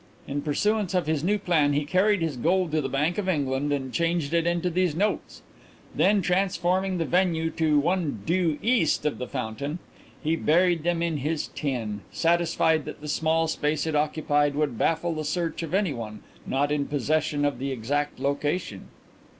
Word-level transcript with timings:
In 0.27 0.41
pursuance 0.41 0.95
of 0.95 1.05
his 1.05 1.23
new 1.23 1.37
plan 1.37 1.73
he 1.73 1.85
carried 1.85 2.23
his 2.23 2.35
gold 2.35 2.71
to 2.71 2.81
the 2.81 2.89
Bank 2.89 3.19
of 3.19 3.29
England 3.29 3.71
and 3.71 3.93
changed 3.93 4.33
it 4.33 4.47
into 4.47 4.71
these 4.71 4.95
notes. 4.95 5.43
Then 5.93 6.23
transferring 6.23 6.97
the 6.97 7.05
venue 7.05 7.51
to 7.51 7.77
one 7.77 8.21
due 8.25 8.57
east 8.63 9.05
of 9.05 9.19
the 9.19 9.27
fountain, 9.27 9.77
he 10.23 10.35
buried 10.35 10.81
them 10.81 11.03
in 11.03 11.21
this 11.21 11.51
tin, 11.53 12.01
satisfied 12.11 12.85
that 12.85 13.01
the 13.01 13.07
small 13.07 13.47
space 13.47 13.85
it 13.85 13.95
occupied 13.95 14.55
would 14.55 14.75
baffle 14.75 15.13
the 15.13 15.23
search 15.23 15.61
of 15.61 15.71
anyone 15.75 16.23
not 16.47 16.71
in 16.71 16.87
possession 16.87 17.45
of 17.45 17.59
the 17.59 17.71
exact 17.71 18.19
location." 18.19 18.87